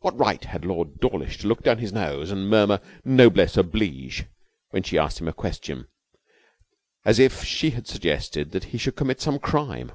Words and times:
What 0.00 0.18
right 0.18 0.42
had 0.42 0.64
Lord 0.64 1.00
Dawlish 1.00 1.36
to 1.40 1.46
look 1.46 1.62
down 1.62 1.76
his 1.76 1.92
nose 1.92 2.30
and 2.30 2.48
murmur 2.48 2.80
'Noblesse 3.04 3.58
oblige' 3.58 4.24
when 4.70 4.82
she 4.82 4.96
asked 4.98 5.20
him 5.20 5.28
a 5.28 5.34
question, 5.34 5.86
as 7.04 7.18
if 7.18 7.44
she 7.44 7.68
had 7.68 7.86
suggested 7.86 8.52
that 8.52 8.64
he 8.72 8.78
should 8.78 8.96
commit 8.96 9.20
some 9.20 9.38
crime? 9.38 9.92